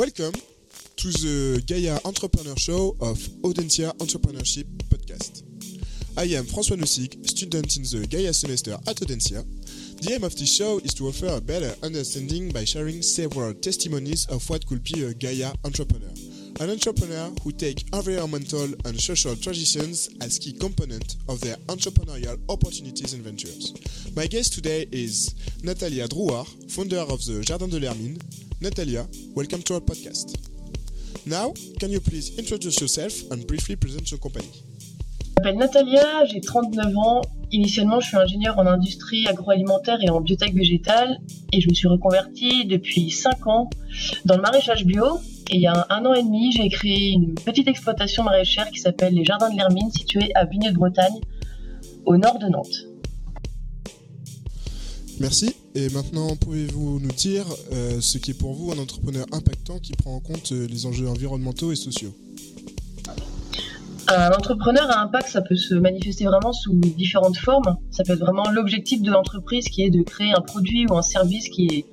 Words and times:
Welcome 0.00 0.32
to 0.96 1.08
the 1.08 1.62
Gaia 1.66 1.98
Entrepreneur 2.06 2.56
Show 2.56 2.96
of 3.02 3.18
Audencia 3.44 3.92
Entrepreneurship 3.98 4.64
Podcast. 4.88 5.42
I 6.16 6.22
am 6.38 6.46
François 6.46 6.78
Nussig, 6.78 7.28
student 7.28 7.76
in 7.76 7.82
the 7.82 8.06
Gaia 8.06 8.32
semester 8.32 8.72
at 8.88 8.96
Audencia. 8.96 9.44
The 10.00 10.14
aim 10.14 10.24
of 10.24 10.34
this 10.38 10.56
show 10.56 10.78
is 10.78 10.94
to 10.94 11.08
offer 11.08 11.26
a 11.26 11.40
better 11.42 11.74
understanding 11.84 12.48
by 12.50 12.64
sharing 12.64 13.02
several 13.02 13.52
testimonies 13.52 14.24
of 14.30 14.48
what 14.48 14.66
could 14.66 14.82
be 14.84 15.04
a 15.04 15.12
Gaia 15.12 15.52
entrepreneur. 15.66 16.14
An 16.60 16.70
entrepreneur 16.70 17.30
who 17.44 17.52
take 17.52 17.84
environmental 17.92 18.72
and 18.86 18.98
social 18.98 19.36
transitions 19.36 20.08
as 20.22 20.38
key 20.38 20.54
component 20.54 21.16
of 21.28 21.42
their 21.42 21.56
entrepreneurial 21.68 22.40
opportunities 22.48 23.12
and 23.12 23.22
ventures. 23.22 23.74
My 24.16 24.26
guest 24.26 24.54
today 24.54 24.86
is 24.92 25.34
Natalia 25.62 26.08
Drouard, 26.08 26.46
founder 26.72 27.00
of 27.00 27.22
the 27.26 27.42
Jardin 27.42 27.68
de 27.68 27.78
l'Hermine. 27.80 28.16
Natalia, 28.62 29.06
welcome 29.34 29.62
to 29.62 29.72
our 29.72 29.80
podcast. 29.80 30.36
Now, 31.24 31.54
can 31.80 31.88
you 31.88 31.98
please 31.98 32.38
introduce 32.38 32.78
yourself 32.78 33.30
and 33.30 33.46
briefly 33.46 33.74
present 33.74 34.10
your 34.10 34.20
company? 34.20 34.50
Je 34.52 35.42
m'appelle 35.42 35.56
Natalia, 35.56 36.26
j'ai 36.26 36.42
39 36.42 36.98
ans. 36.98 37.22
Initialement, 37.52 38.00
je 38.00 38.08
suis 38.08 38.18
ingénieure 38.18 38.58
en 38.58 38.66
industrie 38.66 39.26
agroalimentaire 39.26 39.96
et 40.02 40.10
en 40.10 40.20
biotech 40.20 40.52
végétale 40.52 41.20
et 41.54 41.62
je 41.62 41.70
me 41.70 41.74
suis 41.74 41.88
reconvertie 41.88 42.66
depuis 42.66 43.10
5 43.10 43.46
ans 43.46 43.70
dans 44.26 44.36
le 44.36 44.42
maraîchage 44.42 44.84
bio. 44.84 45.06
Et 45.50 45.56
il 45.56 45.62
y 45.62 45.66
a 45.66 45.86
un 45.88 46.04
an 46.04 46.12
et 46.12 46.22
demi, 46.22 46.52
j'ai 46.52 46.68
créé 46.68 47.12
une 47.12 47.36
petite 47.36 47.66
exploitation 47.66 48.24
maraîchère 48.24 48.68
qui 48.70 48.78
s'appelle 48.78 49.14
les 49.14 49.24
Jardins 49.24 49.48
de 49.48 49.56
l'Hermine, 49.56 49.90
située 49.90 50.30
à 50.34 50.44
Vigneux 50.44 50.70
de 50.70 50.76
Bretagne, 50.76 51.18
au 52.04 52.18
nord 52.18 52.38
de 52.38 52.48
Nantes. 52.48 52.84
Merci. 55.18 55.54
Et 55.74 55.88
maintenant, 55.90 56.34
pouvez-vous 56.36 56.98
nous 57.00 57.12
dire 57.12 57.44
euh, 57.72 58.00
ce 58.00 58.18
qui 58.18 58.32
est 58.32 58.38
pour 58.38 58.54
vous 58.54 58.72
un 58.72 58.78
entrepreneur 58.78 59.24
impactant 59.32 59.78
qui 59.78 59.92
prend 59.92 60.16
en 60.16 60.20
compte 60.20 60.52
euh, 60.52 60.66
les 60.66 60.86
enjeux 60.86 61.08
environnementaux 61.08 61.70
et 61.70 61.76
sociaux? 61.76 62.12
Un 64.08 64.30
entrepreneur 64.30 64.90
à 64.90 65.02
impact, 65.02 65.28
ça 65.28 65.40
peut 65.40 65.54
se 65.54 65.74
manifester 65.74 66.24
vraiment 66.24 66.52
sous 66.52 66.74
différentes 66.74 67.36
formes. 67.36 67.76
Ça 67.92 68.02
peut 68.02 68.14
être 68.14 68.20
vraiment 68.20 68.50
l'objectif 68.50 69.00
de 69.02 69.10
l'entreprise 69.10 69.66
qui 69.66 69.82
est 69.82 69.90
de 69.90 70.02
créer 70.02 70.32
un 70.32 70.40
produit 70.40 70.86
ou 70.90 70.96
un 70.96 71.02
service 71.02 71.48
qui 71.48 71.66
est 71.66 71.84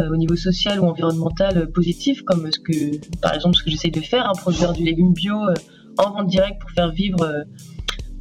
euh, 0.00 0.10
au 0.10 0.16
niveau 0.16 0.36
social 0.36 0.78
ou 0.78 0.84
environnemental 0.84 1.56
euh, 1.56 1.66
positif, 1.66 2.22
comme 2.22 2.50
ce 2.52 2.58
que, 2.58 2.98
par 3.20 3.34
exemple, 3.34 3.56
ce 3.56 3.64
que 3.64 3.70
j'essaye 3.70 3.90
de 3.90 4.00
faire, 4.00 4.28
hein, 4.28 4.32
produire 4.36 4.72
du 4.72 4.84
légume 4.84 5.12
bio 5.12 5.36
euh, 5.36 5.54
en 5.96 6.12
vente 6.12 6.28
directe 6.28 6.60
pour 6.60 6.70
faire 6.70 6.92
vivre 6.92 7.22
euh, 7.22 7.42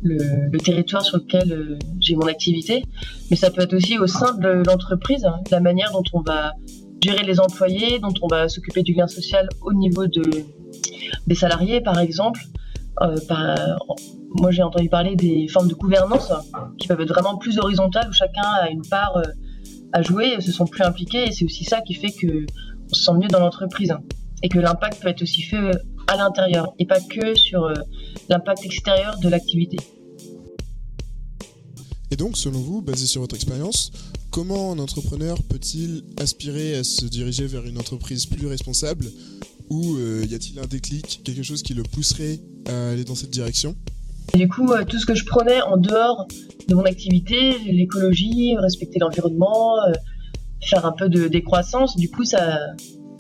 le, 0.04 0.58
territoire 0.58 1.04
sur 1.04 1.18
lequel 1.18 1.52
euh, 1.52 1.80
j'ai 2.00 2.16
mon 2.16 2.28
activité. 2.28 2.84
Mais 3.30 3.36
ça 3.38 3.50
peut 3.50 3.62
être 3.62 3.74
aussi 3.74 3.98
au 3.98 4.08
sein 4.08 4.34
de 4.36 4.64
l'entreprise, 4.66 5.26
hein, 5.26 5.40
la 5.52 5.60
manière 5.60 5.92
dont 5.92 6.04
on 6.14 6.22
va 6.22 6.54
gérer 7.02 7.24
les 7.24 7.40
employés, 7.40 8.00
dont 8.00 8.14
on 8.22 8.28
va 8.28 8.50
s'occuper 8.50 8.84
du 8.84 8.94
lien 8.94 9.08
social 9.08 9.48
au 9.62 9.74
niveau 9.74 10.08
de, 10.08 10.24
des 11.28 11.36
salariés, 11.36 11.82
par 11.82 12.00
exemple. 12.00 12.42
Euh, 13.02 13.16
moi, 14.40 14.52
j'ai 14.52 14.64
entendu 14.64 14.90
parler 14.90 15.16
des 15.16 15.48
formes 15.48 15.68
de 15.68 15.76
gouvernance 15.76 16.32
qui 16.78 16.88
peuvent 16.88 17.02
être 17.02 17.14
vraiment 17.14 17.38
plus 17.38 17.60
horizontales, 17.60 18.08
où 18.10 18.14
chacun 18.14 18.44
a 18.62 18.70
une 18.70 18.86
part 18.86 19.18
euh, 19.18 19.24
à 19.94 20.02
jouer, 20.02 20.40
se 20.42 20.52
sont 20.52 20.66
plus 20.66 20.84
impliqués, 20.84 21.28
et 21.28 21.32
c'est 21.32 21.46
aussi 21.46 21.64
ça 21.64 21.82
qui 21.82 21.94
fait 21.94 22.12
que 22.12 22.46
on 22.90 22.94
se 22.94 23.04
sent 23.04 23.14
mieux 23.14 23.28
dans 23.28 23.40
l'entreprise 23.40 23.92
hein. 23.92 24.00
et 24.44 24.50
que 24.50 24.60
l'impact 24.60 25.02
peut 25.02 25.10
être 25.10 25.22
aussi 25.22 25.42
fait 25.42 25.72
à 26.08 26.18
l'intérieur 26.18 26.74
et 26.80 26.86
pas 26.86 27.00
que 27.00 27.36
sur 27.36 27.66
euh, 27.66 27.74
l'impact 28.30 28.66
extérieur 28.66 29.18
de 29.20 29.30
l'activité. 29.30 29.78
Et 32.10 32.16
donc, 32.16 32.38
selon 32.38 32.60
vous, 32.60 32.82
basé 32.82 33.06
sur 33.06 33.22
votre 33.22 33.36
expérience, 33.36 33.92
comment 34.32 34.72
un 34.72 34.80
entrepreneur 34.80 35.42
peut-il 35.44 36.04
aspirer 36.18 36.76
à 36.76 36.84
se 36.84 37.06
diriger 37.06 37.48
vers 37.48 37.66
une 37.66 37.78
entreprise 37.78 38.26
plus 38.26 38.48
responsable 38.48 39.08
ou 39.70 39.98
euh, 39.98 40.26
y 40.30 40.34
a-t-il 40.34 40.60
un 40.60 40.66
déclic, 40.66 41.22
quelque 41.26 41.44
chose 41.44 41.62
qui 41.62 41.74
le 41.74 41.84
pousserait 41.84 42.40
à 42.68 42.92
aller 42.92 43.04
dans 43.04 43.16
cette 43.16 43.32
direction? 43.32 43.76
Et 44.34 44.38
du 44.38 44.48
coup, 44.48 44.72
euh, 44.72 44.86
tout 44.86 45.00
ce 45.00 45.06
que 45.06 45.16
je 45.16 45.26
prenais 45.26 45.62
en 45.62 45.78
dehors 45.78 46.28
de 46.68 46.76
mon 46.76 46.84
activité, 46.84 47.58
l'écologie, 47.66 48.56
respecter 48.58 49.00
l'environnement, 49.00 49.76
euh, 49.88 49.94
faire 50.62 50.86
un 50.86 50.92
peu 50.92 51.10
de 51.10 51.28
décroissance, 51.28 51.96
du 51.96 52.10
coup, 52.10 52.24
ça, 52.24 52.58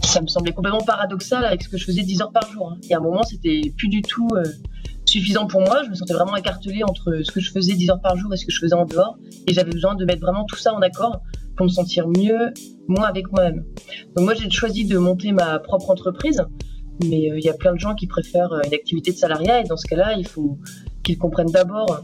ça 0.07 0.21
me 0.21 0.27
semblait 0.27 0.53
complètement 0.53 0.81
paradoxal 0.81 1.43
avec 1.45 1.63
ce 1.63 1.69
que 1.69 1.77
je 1.77 1.85
faisais 1.85 2.01
10 2.03 2.21
heures 2.21 2.31
par 2.31 2.49
jour. 2.51 2.71
hein. 2.71 2.77
Et 2.89 2.93
à 2.93 2.97
un 2.97 3.01
moment, 3.01 3.23
c'était 3.23 3.73
plus 3.77 3.89
du 3.89 4.01
tout 4.01 4.27
euh, 4.35 4.43
suffisant 5.05 5.47
pour 5.47 5.61
moi. 5.61 5.83
Je 5.83 5.89
me 5.89 5.95
sentais 5.95 6.13
vraiment 6.13 6.35
écartelée 6.35 6.83
entre 6.83 7.21
ce 7.23 7.31
que 7.31 7.39
je 7.39 7.51
faisais 7.51 7.73
10 7.73 7.89
heures 7.91 8.01
par 8.01 8.15
jour 8.17 8.33
et 8.33 8.37
ce 8.37 8.45
que 8.45 8.51
je 8.51 8.59
faisais 8.59 8.75
en 8.75 8.85
dehors. 8.85 9.17
Et 9.47 9.53
j'avais 9.53 9.71
besoin 9.71 9.95
de 9.95 10.05
mettre 10.05 10.21
vraiment 10.21 10.45
tout 10.45 10.55
ça 10.55 10.73
en 10.73 10.79
accord 10.79 11.21
pour 11.55 11.65
me 11.65 11.71
sentir 11.71 12.07
mieux, 12.07 12.53
moi, 12.87 13.07
avec 13.07 13.31
moi-même. 13.31 13.65
Donc 14.15 14.25
moi, 14.25 14.33
j'ai 14.33 14.49
choisi 14.49 14.85
de 14.85 14.97
monter 14.97 15.31
ma 15.31 15.59
propre 15.59 15.89
entreprise. 15.89 16.41
Mais 17.03 17.31
euh, 17.31 17.37
il 17.37 17.45
y 17.45 17.49
a 17.49 17.53
plein 17.53 17.73
de 17.73 17.79
gens 17.79 17.93
qui 17.93 18.07
préfèrent 18.07 18.53
euh, 18.53 18.61
une 18.65 18.73
activité 18.73 19.11
de 19.11 19.17
salariat. 19.17 19.61
Et 19.61 19.65
dans 19.65 19.77
ce 19.77 19.85
cas-là, 19.87 20.15
il 20.17 20.27
faut 20.27 20.57
qu'ils 21.03 21.17
comprennent 21.17 21.51
d'abord 21.51 22.03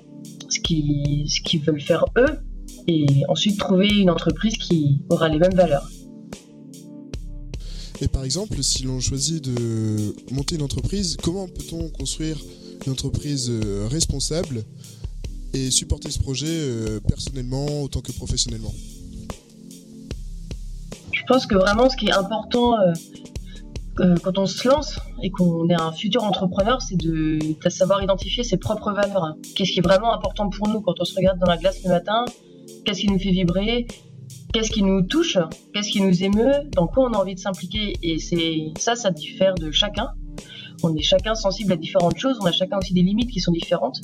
ce 0.50 0.60
qu'ils 0.60 1.30
ce 1.30 1.42
qu'ils 1.42 1.62
veulent 1.62 1.82
faire 1.82 2.06
eux 2.18 2.40
et 2.88 3.06
ensuite 3.28 3.58
trouver 3.60 3.88
une 3.88 4.10
entreprise 4.10 4.56
qui 4.58 5.02
aura 5.10 5.30
les 5.30 5.40
mêmes 5.40 5.56
valeurs. 5.56 5.88
Et 8.04 8.10
par 8.10 8.26
exemple, 8.26 8.62
si 8.62 8.84
l'on 8.84 9.00
choisit 9.00 9.42
de 9.42 10.14
monter 10.34 10.56
une 10.56 10.62
entreprise, 10.62 11.16
comment 11.24 11.48
peut-on 11.48 11.88
construire 11.88 12.38
une 12.86 12.92
entreprise 12.92 13.50
euh, 13.50 13.88
responsable 13.90 14.66
et 15.54 15.72
supporter 15.72 16.12
ce 16.12 16.20
projet 16.20 16.48
euh, 16.50 17.00
personnellement 17.00 17.66
autant 17.82 18.02
que 18.02 18.12
professionnellement? 18.12 18.74
Je 21.14 21.22
pense 21.30 21.46
que 21.46 21.56
vraiment 21.56 21.90
ce 21.90 21.96
qui 21.96 22.08
est 22.08 22.14
important 22.14 22.74
euh, 22.78 24.16
quand 24.22 24.38
on 24.38 24.48
se 24.48 24.68
lance 24.68 25.00
et 25.22 25.30
qu'on 25.30 25.70
est 25.70 25.82
un 25.82 25.94
futur 25.94 26.26
entrepreneur, 26.26 26.82
c'est 26.82 26.98
de, 26.98 27.40
savoir 27.70 28.04
identifier 28.04 28.44
ses 28.44 28.58
propres 28.58 28.92
valeurs. 28.92 29.38
Qu'est-ce 29.56 29.72
qui 29.72 29.80
est 29.80 29.88
vraiment 29.88 30.14
important 30.14 30.50
pour 30.50 30.68
nous 30.68 30.82
quand 30.82 31.00
on 31.00 31.06
se 31.06 31.16
regarde 31.16 31.40
dans 31.40 31.48
la 31.48 31.56
glace 31.56 31.82
le 31.86 31.90
matin? 31.90 32.26
Qu'est-ce 32.84 33.00
qui 33.00 33.08
nous 33.08 33.20
fait 33.20 33.32
vibrer? 33.32 33.88
Qu'est-ce 34.54 34.70
qui 34.70 34.84
nous 34.84 35.02
touche 35.02 35.40
Qu'est-ce 35.74 35.90
qui 35.90 36.00
nous 36.00 36.24
émeut 36.24 36.70
Dans 36.76 36.86
quoi 36.86 37.10
on 37.10 37.14
a 37.14 37.18
envie 37.18 37.34
de 37.34 37.40
s'impliquer 37.40 37.96
Et 38.04 38.20
c'est 38.20 38.72
ça, 38.78 38.96
ça 38.96 39.10
diffère 39.10 39.56
de 39.56 39.72
chacun. 39.72 40.10
On 40.84 40.96
est 40.96 41.02
chacun 41.02 41.34
sensible 41.34 41.74
à 41.74 41.76
différentes 41.76 42.20
choses, 42.20 42.38
on 42.40 42.46
a 42.46 42.52
chacun 42.52 42.78
aussi 42.78 42.94
des 42.94 43.02
limites 43.02 43.32
qui 43.32 43.40
sont 43.40 43.52
différentes. 43.52 44.00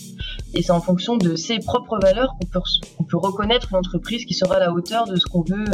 Et 0.56 0.64
c'est 0.64 0.72
en 0.72 0.82
fonction 0.82 1.18
de 1.18 1.36
ses 1.36 1.60
propres 1.60 2.00
valeurs 2.02 2.34
qu'on 2.40 2.48
peut, 2.48 2.60
on 2.98 3.04
peut 3.04 3.18
reconnaître 3.18 3.68
une 3.72 3.78
entreprise 3.78 4.26
qui 4.26 4.34
sera 4.34 4.56
à 4.56 4.60
la 4.60 4.74
hauteur 4.74 5.06
de 5.06 5.18
ce 5.18 5.26
qu'on 5.28 5.44
veut, 5.44 5.66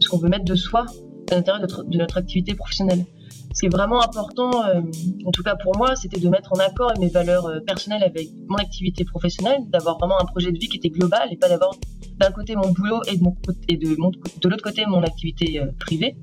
ce 0.00 0.16
veut 0.16 0.28
mettre 0.30 0.46
de 0.46 0.54
soi 0.54 0.86
à 1.30 1.34
l'intérieur 1.34 1.66
de 1.66 1.98
notre 1.98 2.16
activité 2.16 2.54
professionnelle. 2.54 3.04
Ce 3.52 3.60
qui 3.60 3.66
est 3.66 3.74
vraiment 3.74 4.02
important, 4.02 4.64
euh, 4.64 4.80
en 5.26 5.30
tout 5.32 5.42
cas 5.42 5.56
pour 5.56 5.76
moi, 5.76 5.96
c'était 5.96 6.20
de 6.20 6.28
mettre 6.30 6.52
en 6.54 6.58
accord 6.60 6.92
mes 6.98 7.08
valeurs 7.08 7.46
euh, 7.46 7.60
personnelles 7.60 8.04
avec 8.04 8.28
mon 8.46 8.56
activité 8.56 9.04
professionnelle, 9.04 9.60
d'avoir 9.68 9.98
vraiment 9.98 10.18
un 10.18 10.24
projet 10.24 10.50
de 10.50 10.58
vie 10.58 10.68
qui 10.68 10.78
était 10.78 10.90
global 10.90 11.28
et 11.30 11.36
pas 11.36 11.48
d'avoir 11.48 11.72
d'un 12.18 12.30
côté 12.32 12.56
mon 12.56 12.70
boulot 12.72 13.00
et 13.10 13.16
de, 13.16 13.22
mon, 13.22 13.36
et 13.68 13.76
de, 13.76 13.94
mon- 13.96 14.10
de 14.10 14.48
l'autre 14.48 14.62
côté 14.62 14.84
mon 14.86 15.02
activité 15.02 15.60
euh, 15.60 15.66
privée. 15.78 16.16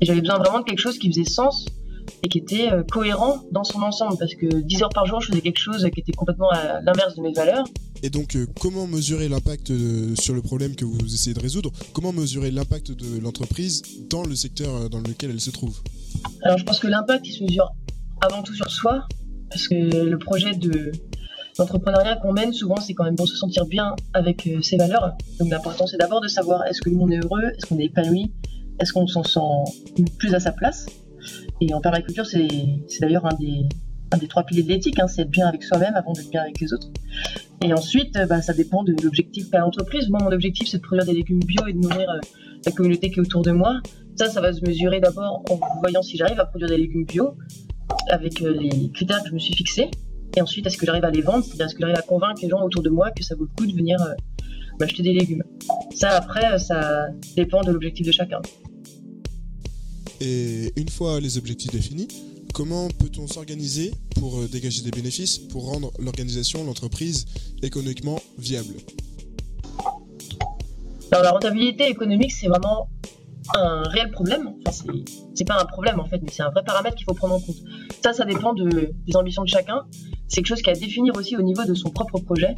Et 0.00 0.06
j'avais 0.06 0.20
besoin 0.20 0.38
vraiment 0.38 0.60
de 0.60 0.64
quelque 0.64 0.80
chose 0.80 0.98
qui 0.98 1.08
faisait 1.08 1.24
sens 1.24 1.66
et 2.22 2.28
qui 2.28 2.38
était 2.38 2.70
euh, 2.70 2.82
cohérent 2.82 3.42
dans 3.52 3.64
son 3.64 3.80
ensemble 3.82 4.16
parce 4.18 4.34
que 4.34 4.46
10 4.46 4.82
heures 4.82 4.88
par 4.90 5.06
jour, 5.06 5.20
je 5.20 5.28
faisais 5.28 5.40
quelque 5.40 5.58
chose 5.60 5.86
qui 5.94 6.00
était 6.00 6.12
complètement 6.12 6.50
à 6.50 6.80
l'inverse 6.82 7.14
de 7.16 7.22
mes 7.22 7.32
valeurs. 7.32 7.64
Et 8.02 8.10
donc, 8.10 8.36
euh, 8.36 8.46
comment 8.60 8.86
mesurer 8.86 9.28
l'impact 9.28 9.72
sur 10.20 10.34
le 10.34 10.42
problème 10.42 10.74
que 10.76 10.84
vous 10.84 11.14
essayez 11.14 11.32
de 11.34 11.40
résoudre? 11.40 11.70
Comment 11.94 12.12
mesurer 12.12 12.50
l'impact 12.50 12.92
de 12.92 13.18
l'entreprise 13.20 13.82
dans 14.10 14.22
le 14.24 14.34
secteur 14.34 14.90
dans 14.90 14.98
lequel 15.00 15.30
elle 15.30 15.40
se 15.40 15.50
trouve? 15.50 15.80
Alors 16.42 16.58
je 16.58 16.64
pense 16.64 16.78
que 16.80 16.86
l'impact 16.88 17.26
il 17.26 17.32
se 17.32 17.42
mesure 17.44 17.70
avant 18.20 18.42
tout 18.42 18.54
sur 18.54 18.70
soi 18.70 19.06
parce 19.50 19.68
que 19.68 19.74
le 19.74 20.18
projet 20.18 20.54
de 20.54 20.92
l'entrepreneuriat 21.58 22.16
qu'on 22.16 22.32
mène 22.32 22.52
souvent 22.52 22.76
c'est 22.76 22.94
quand 22.94 23.04
même 23.04 23.16
pour 23.16 23.28
se 23.28 23.36
sentir 23.36 23.66
bien 23.66 23.94
avec 24.12 24.46
euh, 24.46 24.60
ses 24.62 24.76
valeurs. 24.76 25.16
Donc 25.38 25.50
l'important 25.50 25.86
c'est 25.86 25.96
d'abord 25.96 26.20
de 26.20 26.28
savoir 26.28 26.66
est-ce 26.66 26.80
que 26.80 26.90
nous 26.90 27.00
on 27.00 27.10
est 27.10 27.18
heureux, 27.18 27.44
est-ce 27.56 27.66
qu'on 27.66 27.78
est 27.78 27.86
épanoui, 27.86 28.32
est-ce 28.80 28.92
qu'on 28.92 29.06
s'en 29.06 29.22
sent 29.22 30.04
plus 30.18 30.34
à 30.34 30.40
sa 30.40 30.52
place? 30.52 30.86
Et 31.60 31.72
en 31.72 31.80
permaculture 31.80 32.26
c'est 32.26 32.48
d'ailleurs 33.00 33.26
un 33.26 33.34
des 33.34 34.28
trois 34.28 34.44
piliers 34.44 34.62
de 34.62 34.68
l'éthique, 34.68 34.98
hein, 35.00 35.08
c'est 35.08 35.22
être 35.22 35.30
bien 35.30 35.46
avec 35.46 35.62
soi-même 35.62 35.94
avant 35.94 36.12
d'être 36.12 36.30
bien 36.30 36.42
avec 36.42 36.60
les 36.60 36.72
autres. 36.72 36.88
Et 37.62 37.72
ensuite, 37.72 38.16
euh, 38.16 38.26
bah, 38.26 38.42
ça 38.42 38.52
dépend 38.52 38.84
de 38.84 38.94
l'objectif 39.02 39.50
de 39.50 39.56
l'entreprise. 39.56 40.08
Moi, 40.08 40.20
mon 40.22 40.32
objectif, 40.32 40.68
c'est 40.68 40.76
de 40.78 40.82
produire 40.82 41.06
des 41.06 41.14
légumes 41.14 41.40
bio 41.40 41.66
et 41.66 41.72
de 41.72 41.78
nourrir 41.78 42.08
euh, 42.10 42.20
la 42.66 42.72
communauté 42.72 43.10
qui 43.10 43.18
est 43.18 43.22
autour 43.22 43.42
de 43.42 43.52
moi. 43.52 43.80
Ça, 44.16 44.28
ça 44.28 44.40
va 44.40 44.52
se 44.52 44.60
mesurer 44.64 45.00
d'abord 45.00 45.42
en 45.50 45.58
voyant 45.80 46.02
si 46.02 46.16
j'arrive 46.16 46.38
à 46.38 46.44
produire 46.44 46.68
des 46.68 46.76
légumes 46.76 47.04
bio 47.04 47.36
avec 48.10 48.40
les 48.40 48.90
critères 48.92 49.22
que 49.22 49.30
je 49.30 49.34
me 49.34 49.38
suis 49.38 49.54
fixés. 49.54 49.90
Et 50.36 50.40
ensuite, 50.40 50.66
est-ce 50.66 50.76
que 50.76 50.86
j'arrive 50.86 51.04
à 51.04 51.10
les 51.10 51.22
vendre? 51.22 51.44
C'est-à-dire, 51.44 51.66
est-ce 51.66 51.74
que 51.74 51.80
j'arrive 51.80 51.96
à 51.96 52.02
convaincre 52.02 52.40
les 52.42 52.48
gens 52.48 52.62
autour 52.62 52.82
de 52.82 52.90
moi 52.90 53.10
que 53.12 53.22
ça 53.22 53.34
vaut 53.36 53.44
le 53.44 53.50
coup 53.56 53.66
de 53.66 53.72
venir 53.72 54.00
euh, 54.02 54.14
m'acheter 54.80 55.02
des 55.02 55.12
légumes? 55.12 55.44
Ça, 55.94 56.10
après, 56.10 56.52
euh, 56.52 56.58
ça 56.58 57.06
dépend 57.36 57.62
de 57.62 57.70
l'objectif 57.70 58.06
de 58.06 58.12
chacun. 58.12 58.40
Et 60.20 60.72
une 60.76 60.88
fois 60.88 61.20
les 61.20 61.38
objectifs 61.38 61.70
définis, 61.70 62.08
comment 62.52 62.88
peut-on 62.88 63.26
s'organiser 63.28 63.92
pour 64.16 64.40
euh, 64.40 64.48
dégager 64.48 64.82
des 64.82 64.90
bénéfices, 64.90 65.38
pour 65.38 65.66
rendre 65.70 65.92
l'organisation, 66.00 66.64
l'entreprise 66.64 67.26
économiquement 67.62 68.20
viable? 68.38 68.74
Alors, 71.12 71.22
la 71.22 71.30
rentabilité 71.30 71.88
économique, 71.88 72.32
c'est 72.32 72.48
vraiment 72.48 72.88
un 73.54 73.82
réel 73.82 74.10
problème. 74.10 74.52
Enfin, 74.66 74.94
c'est 75.34 75.44
pas 75.44 75.60
un 75.60 75.64
problème 75.64 76.00
en 76.00 76.06
fait, 76.06 76.20
mais 76.22 76.30
c'est 76.30 76.42
un 76.42 76.50
vrai 76.50 76.62
paramètre 76.64 76.96
qu'il 76.96 77.04
faut 77.04 77.14
prendre 77.14 77.34
en 77.34 77.40
compte. 77.40 77.56
Ça, 78.02 78.12
ça 78.12 78.24
dépend 78.24 78.54
de, 78.54 78.92
des 79.06 79.16
ambitions 79.16 79.42
de 79.42 79.48
chacun. 79.48 79.82
C'est 80.28 80.36
quelque 80.36 80.46
chose 80.46 80.62
qui 80.62 80.70
a 80.70 80.72
à 80.72 80.76
définir 80.76 81.14
aussi 81.16 81.36
au 81.36 81.42
niveau 81.42 81.64
de 81.64 81.74
son 81.74 81.90
propre 81.90 82.18
projet. 82.18 82.56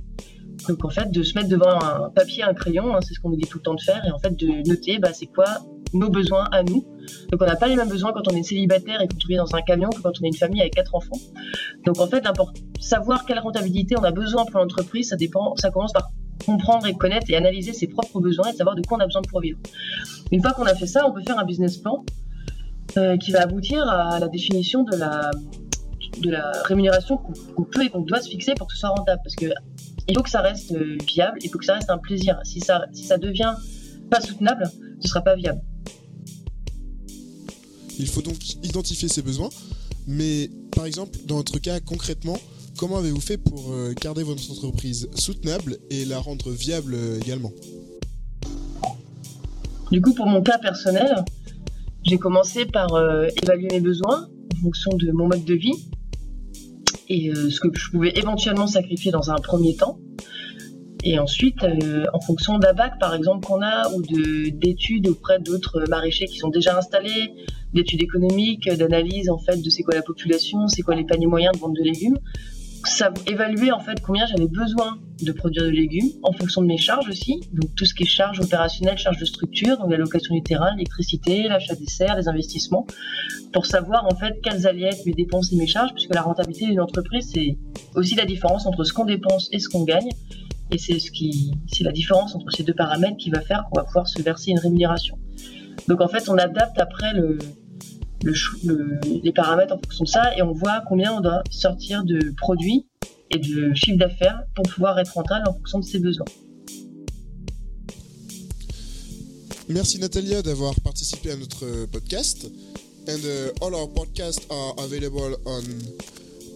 Donc 0.69 0.85
en 0.85 0.91
fait, 0.91 1.11
de 1.11 1.23
se 1.23 1.35
mettre 1.35 1.49
devant 1.49 1.81
un 1.81 2.11
papier, 2.11 2.43
un 2.43 2.55
crayon, 2.55 2.95
hein, 2.95 3.01
c'est 3.03 3.15
ce 3.15 3.21
qu'on 3.21 3.31
nous 3.31 3.37
dit 3.37 3.47
tout 3.47 3.59
le 3.59 3.63
temps 3.63 3.75
de 3.75 3.81
faire, 3.81 4.05
et 4.05 4.11
en 4.11 4.19
fait 4.19 4.37
de 4.37 4.69
noter, 4.69 4.99
bah, 4.99 5.13
c'est 5.13 5.27
quoi 5.27 5.47
nos 5.93 6.11
besoins 6.11 6.45
à 6.51 6.63
nous. 6.63 6.85
Donc 7.31 7.41
on 7.41 7.47
n'a 7.47 7.57
pas 7.57 7.69
les 7.69 7.77
mêmes 7.77 7.89
besoins 7.89 8.13
quand 8.13 8.27
on 8.31 8.35
est 8.35 8.43
célibataire 8.43 9.01
et 9.01 9.07
qu'on 9.07 9.17
vit 9.29 9.37
dans 9.37 9.55
un 9.55 9.63
camion 9.63 9.91
que 9.91 10.01
quand 10.01 10.13
on 10.21 10.25
est 10.25 10.29
une 10.29 10.35
famille 10.35 10.61
avec 10.61 10.75
quatre 10.75 10.95
enfants. 10.95 11.19
Donc 11.85 12.01
en 12.01 12.07
fait, 12.07 12.25
savoir 12.81 13.25
quelle 13.27 13.39
rentabilité 13.39 13.97
on 13.99 14.03
a 14.03 14.11
besoin 14.11 14.45
pour 14.45 14.61
l'entreprise, 14.61 15.11
ça 15.11 15.17
dépend, 15.17 15.55
ça 15.57 15.71
commence 15.71 15.93
par 15.93 16.11
comprendre 16.45 16.87
et 16.87 16.95
connaître 16.95 17.27
et 17.31 17.37
analyser 17.37 17.73
ses 17.73 17.87
propres 17.87 18.21
besoins 18.21 18.51
et 18.53 18.57
savoir 18.57 18.77
de 18.77 18.83
quoi 18.83 18.99
on 18.99 19.01
a 19.01 19.07
besoin 19.07 19.23
pour 19.23 19.41
vivre. 19.41 19.59
Une 20.33 20.43
fois 20.43 20.53
qu'on 20.53 20.65
a 20.65 20.75
fait 20.75 20.87
ça, 20.87 21.07
on 21.07 21.13
peut 21.13 21.23
faire 21.27 21.39
un 21.39 21.45
business 21.45 21.77
plan 21.77 22.05
euh, 22.97 23.17
qui 23.17 23.31
va 23.31 23.43
aboutir 23.43 23.89
à 23.89 24.19
la 24.19 24.29
définition 24.29 24.85
de 24.85 24.97
la, 24.97 25.31
de 26.21 26.31
la 26.31 26.53
rémunération 26.65 27.17
qu'on 27.17 27.65
peut 27.65 27.85
et 27.85 27.89
qu'on 27.89 28.01
doit 28.01 28.21
se 28.21 28.29
fixer 28.29 28.55
pour 28.55 28.67
que 28.67 28.75
ce 28.75 28.81
soit 28.81 28.91
rentable. 28.91 29.21
Parce 29.23 29.37
que 29.37 29.47
il 30.09 30.17
faut 30.17 30.23
que 30.23 30.31
ça 30.31 30.41
reste 30.41 30.73
euh, 30.73 30.97
viable, 31.07 31.39
il 31.43 31.51
faut 31.51 31.59
que 31.59 31.65
ça 31.65 31.75
reste 31.75 31.91
un 31.91 31.99
plaisir. 31.99 32.39
Si 32.45 32.61
ça, 32.61 32.87
si 32.93 33.05
ça 33.05 33.19
devient 33.19 33.55
pas 34.11 34.21
soutenable, 34.21 34.71
ce 35.01 35.09
sera 35.09 35.21
pas 35.21 35.35
viable. 35.35 35.61
Il 37.99 38.09
faut 38.09 38.23
donc 38.23 38.37
identifier 38.63 39.09
ses 39.09 39.23
besoins, 39.23 39.49
mais 40.07 40.51
par 40.75 40.87
exemple, 40.87 41.19
dans 41.25 41.37
votre 41.37 41.59
cas 41.59 41.81
concrètement, 41.81 42.39
comment 42.77 42.99
avez-vous 42.99 43.21
fait 43.21 43.39
pour 43.39 43.73
euh, 43.73 43.95
garder 44.01 44.23
votre 44.23 44.51
entreprise 44.51 45.09
soutenable 45.15 45.79
et 45.91 46.05
la 46.05 46.19
rendre 46.19 46.51
viable 46.51 46.95
euh, 46.95 47.21
également? 47.21 47.53
Du 49.91 50.01
coup, 50.01 50.15
pour 50.15 50.27
mon 50.27 50.43
cas 50.43 50.59
personnel, 50.59 51.25
j'ai 52.03 52.19
commencé 52.19 52.67
par 52.67 52.89
évaluer 53.43 53.69
mes 53.71 53.81
besoins 53.81 54.29
en 54.55 54.63
fonction 54.63 54.91
de 54.97 55.13
mon 55.13 55.29
mode 55.29 55.45
de 55.45 55.55
vie 55.55 55.75
et 57.09 57.31
euh, 57.31 57.51
ce 57.51 57.61
que 57.61 57.69
je 57.75 57.91
pouvais 57.91 58.13
éventuellement 58.17 58.67
sacrifier 58.67 59.11
dans 59.11 59.31
un 59.31 59.37
premier 59.37 59.77
temps. 59.77 59.99
Et 61.05 61.19
ensuite, 61.19 61.63
euh, 61.63 62.05
en 62.13 62.21
fonction 62.21 62.59
d'ABAC, 62.59 62.99
par 62.99 63.15
exemple, 63.15 63.47
qu'on 63.47 63.63
a, 63.63 63.89
ou 63.93 64.03
d'études 64.03 65.07
auprès 65.07 65.39
d'autres 65.39 65.85
maraîchers 65.89 66.27
qui 66.27 66.39
sont 66.39 66.49
déjà 66.49 66.77
installés, 66.77 67.33
d'études 67.73 68.03
économiques, 68.03 68.69
d'analyse 68.69 69.31
en 69.31 69.39
fait 69.39 69.63
de 69.63 69.71
c'est 69.71 69.83
quoi 69.83 69.95
la 69.95 70.03
population, 70.03 70.67
c'est 70.67 70.83
quoi 70.83 70.97
les 70.97 71.05
paniers 71.05 71.27
moyens 71.27 71.53
de 71.55 71.59
vente 71.59 71.75
de 71.75 71.83
légumes, 71.83 72.19
ça 72.87 73.13
évaluer 73.27 73.73
en 73.73 73.81
fait 73.81 74.01
combien 74.01 74.27
j'avais 74.27 74.49
besoin 74.49 74.99
de 75.23 75.33
produire 75.33 75.65
de 75.65 75.71
légumes 75.71 76.11
en 76.23 76.33
fonction 76.33 76.63
de 76.63 76.67
mes 76.67 76.77
charges 76.77 77.09
aussi. 77.09 77.41
Donc 77.53 77.75
tout 77.75 77.85
ce 77.85 77.95
qui 77.95 78.05
est 78.05 78.07
charges 78.07 78.41
opérationnelles, 78.41 78.99
charges 78.99 79.19
de 79.19 79.25
structure, 79.25 79.79
donc 79.79 79.91
la 79.91 79.97
location 79.97 80.35
du 80.35 80.43
terrain, 80.43 80.73
l'électricité, 80.73 81.49
l'achat 81.49 81.75
des 81.75 81.87
serres, 81.87 82.17
les 82.17 82.29
investissements, 82.29 82.87
pour 83.53 83.67
savoir 83.67 84.07
en 84.07 84.15
fait 84.15 84.41
quelles 84.43 84.67
allaient 84.67 84.89
être 84.89 85.05
mes 85.07 85.13
dépenses 85.13 85.53
et 85.53 85.57
mes 85.57 85.67
charges, 85.67 85.93
puisque 85.93 86.15
la 86.15 86.23
rentabilité 86.23 86.67
d'une 86.67 86.81
entreprise 86.81 87.31
c'est 87.33 87.57
aussi 87.95 88.15
la 88.15 88.25
différence 88.25 88.67
entre 88.67 88.85
ce 88.85 88.93
qu'on 88.93 89.05
dépense 89.05 89.49
et 89.53 89.59
ce 89.59 89.69
qu'on 89.69 89.85
gagne. 89.85 90.09
Et 90.73 90.79
c'est 90.79 90.99
ce 90.99 91.13
qui, 91.13 91.53
c'est 91.69 91.85
la 91.85 91.93
différence 91.93 92.35
entre 92.35 92.51
ces 92.51 92.65
deux 92.65 92.75
paramètres 92.75 93.17
qui 93.17 93.31
va 93.31 93.41
faire 93.41 93.65
qu'on 93.71 93.81
va 93.81 93.85
pouvoir 93.85 94.09
se 94.09 94.21
verser 94.21 94.51
une 94.51 94.59
rémunération. 94.59 95.17
Donc 95.89 96.01
en 96.01 96.09
fait, 96.09 96.29
on 96.29 96.37
adapte 96.37 96.79
après 96.81 97.13
le, 98.23 99.01
les 99.23 99.33
paramètres 99.33 99.75
en 99.75 99.79
fonction 99.79 100.05
de 100.05 100.09
ça 100.09 100.37
et 100.37 100.43
on 100.43 100.53
voit 100.53 100.83
combien 100.89 101.15
on 101.15 101.21
doit 101.21 101.43
sortir 101.51 102.05
de 102.05 102.33
produits 102.37 102.87
et 103.31 103.39
de 103.39 103.73
chiffre 103.75 103.99
d'affaires 103.99 104.43
pour 104.55 104.65
pouvoir 104.65 104.99
être 104.99 105.13
rentable 105.15 105.49
en 105.49 105.55
fonction 105.55 105.79
de 105.81 105.85
ses 105.85 105.99
besoins. 105.99 106.27
Merci 109.69 109.99
Natalia 109.99 110.43
d'avoir 110.43 110.81
participé 110.81 111.33
à 111.33 111.37
notre 111.37 111.87
podcast. 111.87 112.49
And 113.09 113.25
uh, 113.25 113.51
all 113.63 113.75
our 113.75 113.89
podcasts 113.89 114.47
are 114.51 114.75
available 114.79 115.37
on 115.45 115.63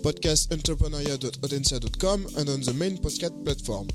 podcastentrepreneuria.audencia.com 0.02 2.26
and 2.36 2.48
on 2.48 2.60
the 2.60 2.72
main 2.72 2.98
podcast 2.98 3.34
platform. 3.44 3.88